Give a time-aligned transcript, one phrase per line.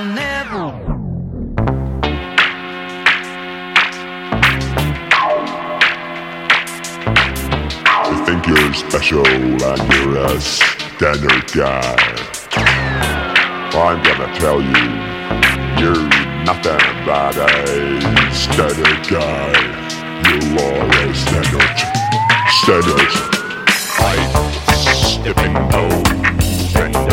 [0.00, 0.64] I'll never.
[8.08, 11.96] You think you're special and you're a standard guy.
[13.76, 14.86] I'm gonna tell you,
[15.76, 16.08] you're
[16.46, 19.52] nothing but a standard guy.
[20.24, 21.78] You are a standard.
[22.62, 23.12] Standard.
[23.98, 24.16] I
[25.04, 27.09] step in those standard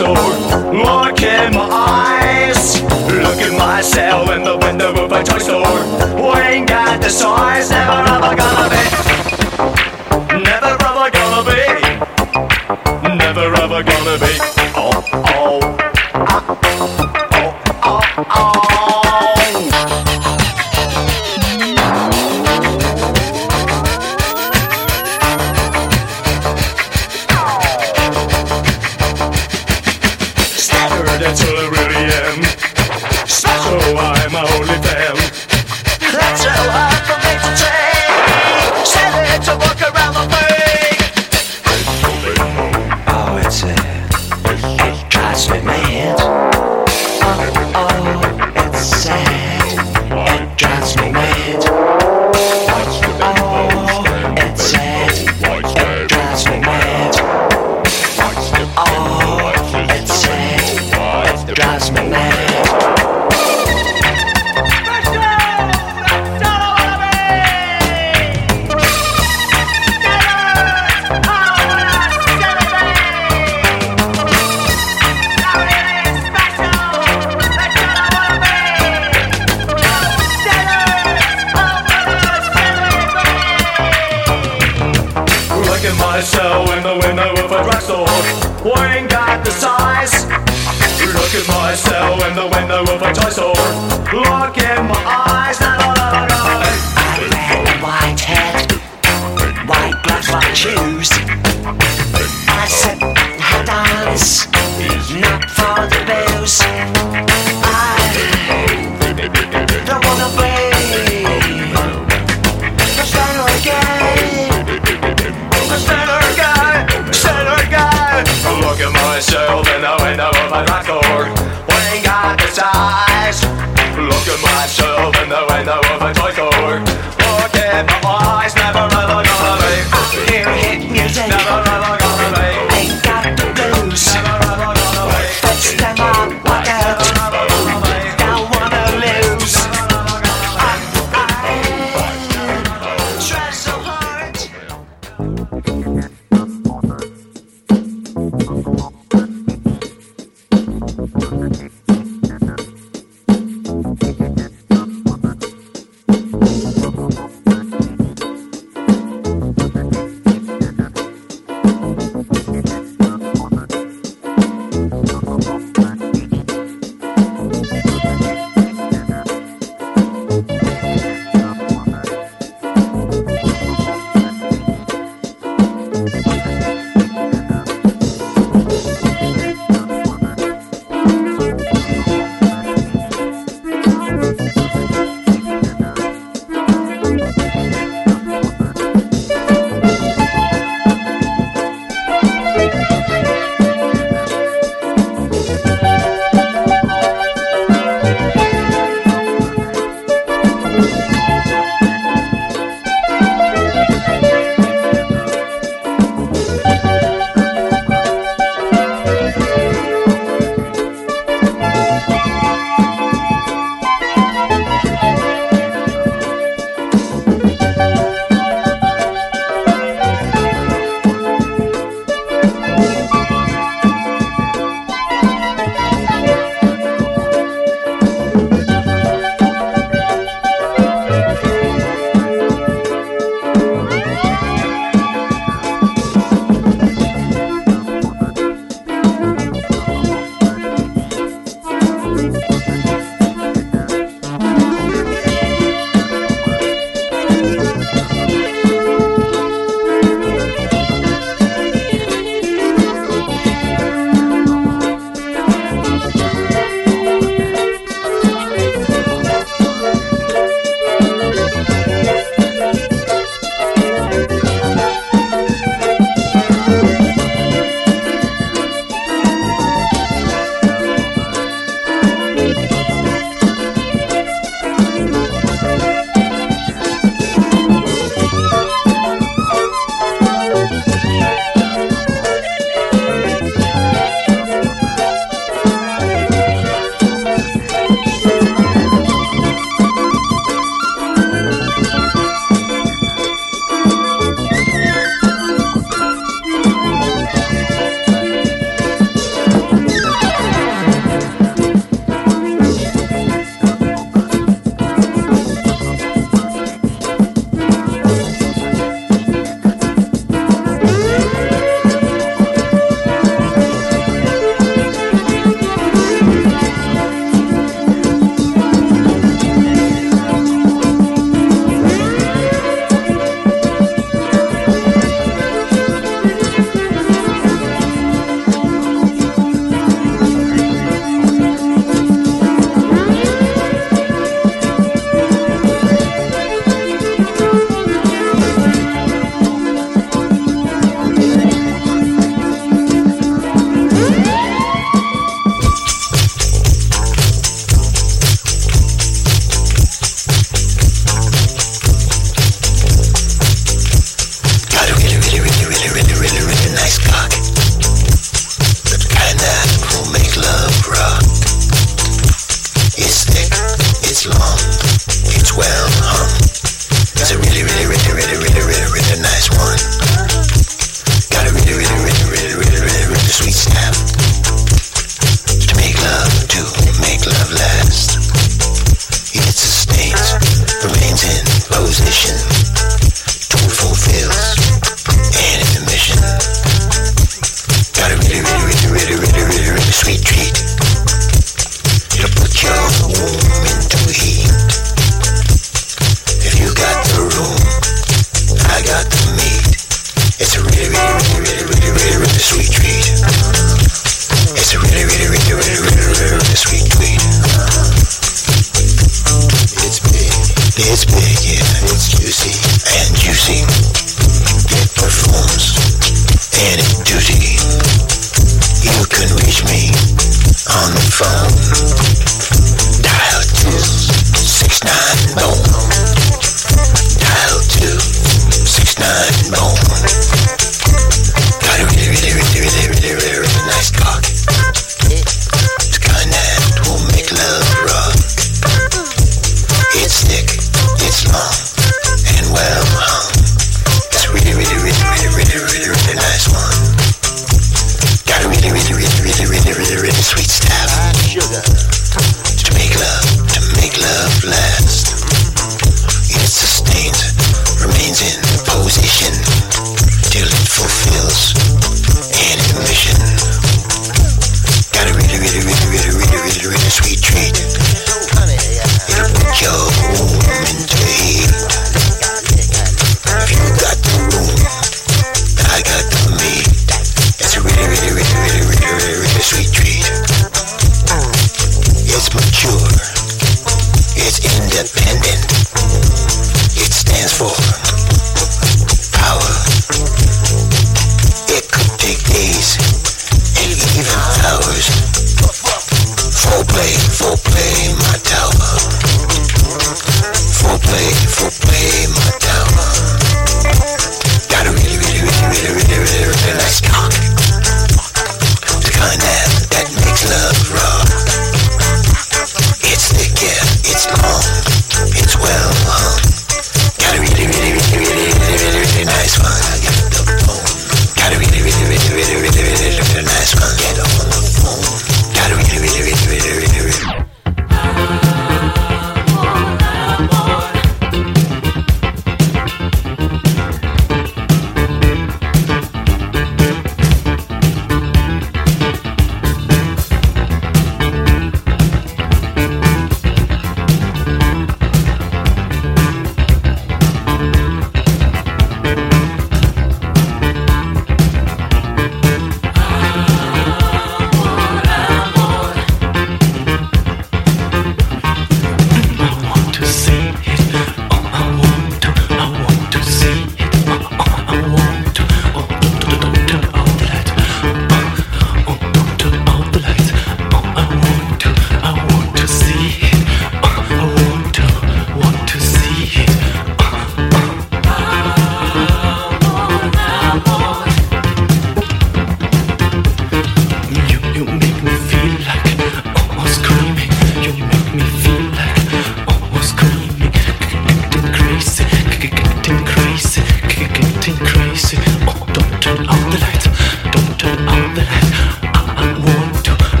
[0.00, 0.74] of.
[0.74, 2.82] Look in my eyes.
[2.82, 5.80] Look at myself in the window of a toy store.
[6.16, 9.07] We ain't got the size, never ever gonna be.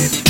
[0.00, 0.27] It.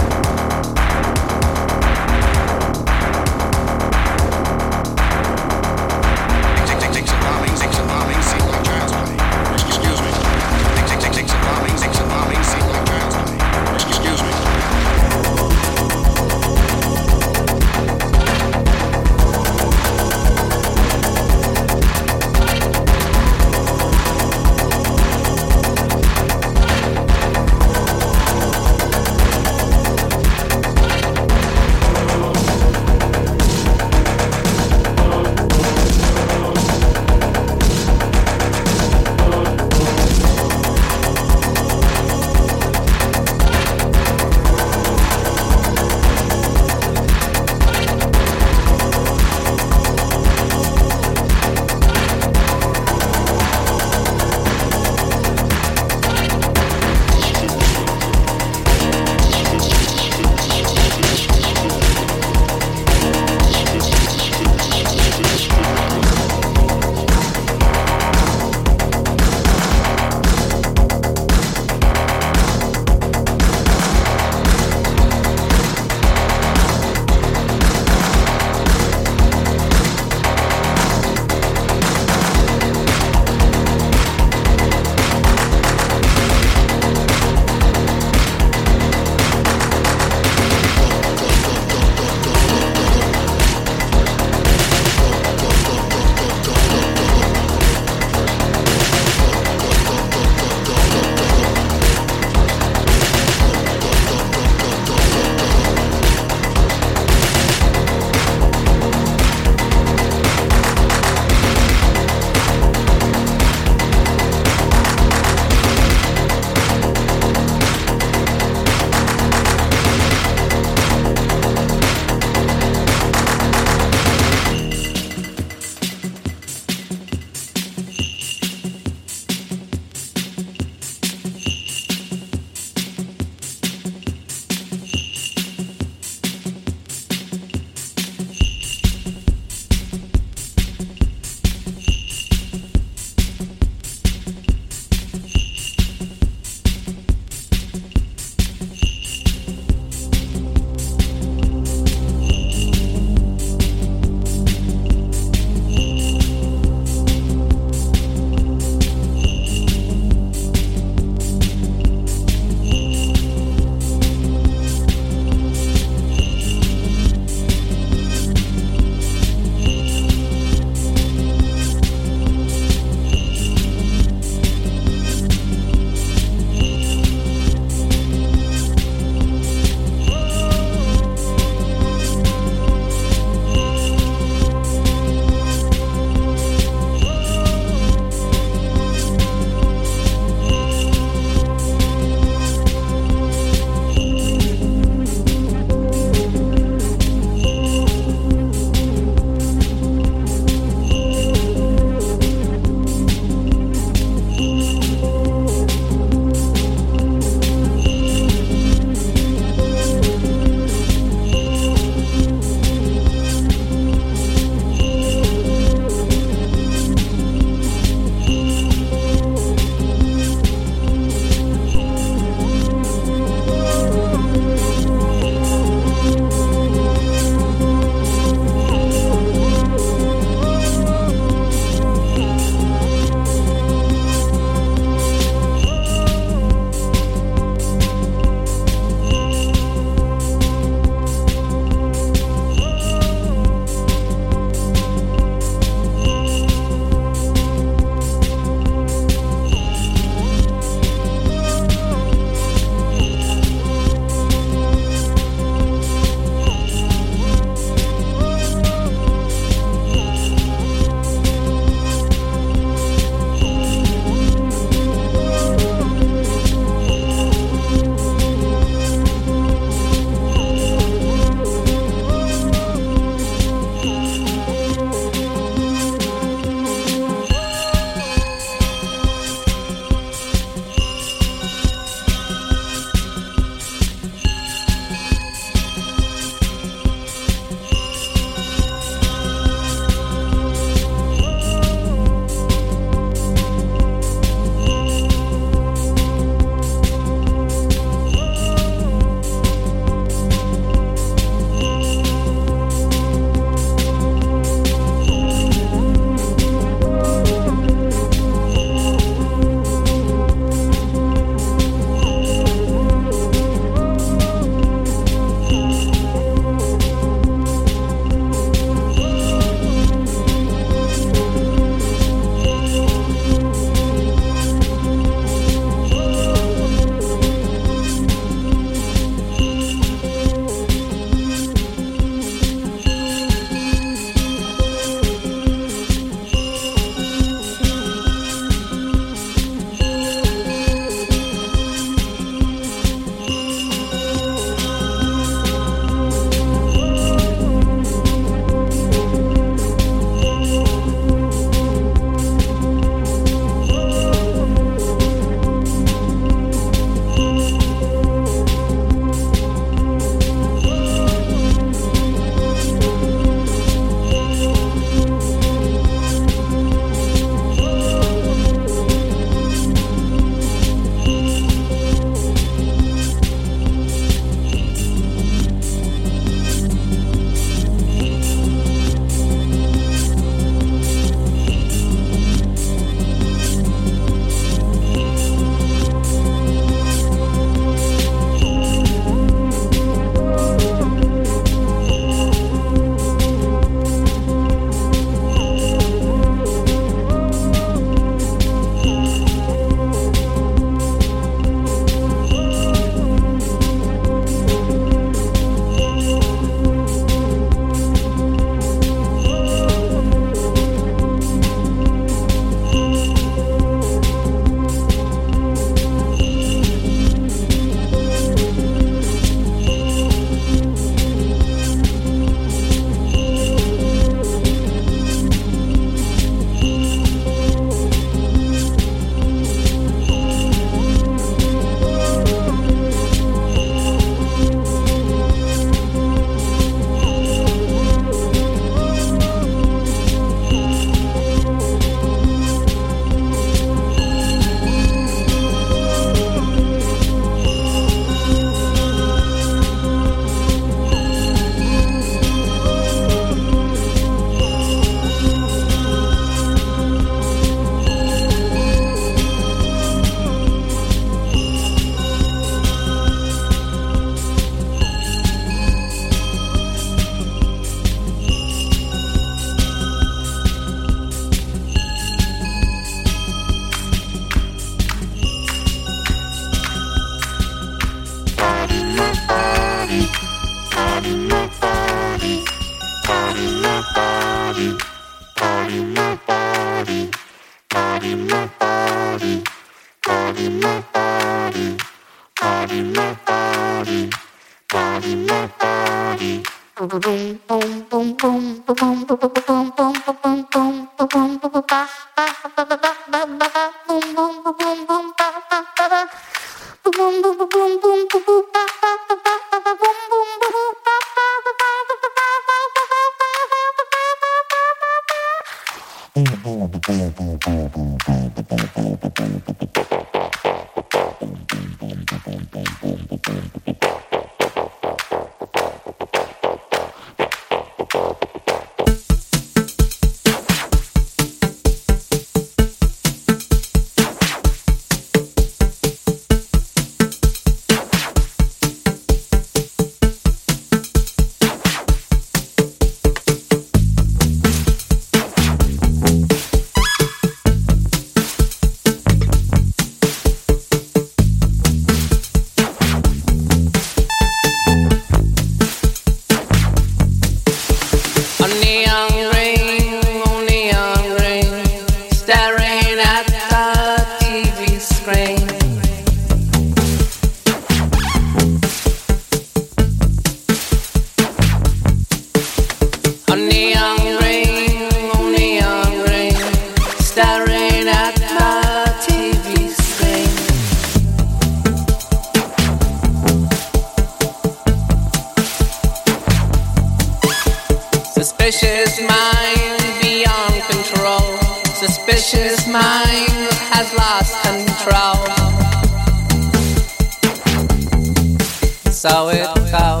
[599.02, 600.00] saw it fall.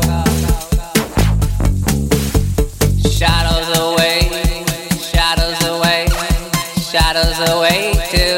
[3.10, 4.30] Shadows away,
[5.10, 6.06] shadows away,
[6.88, 8.31] shadows away too.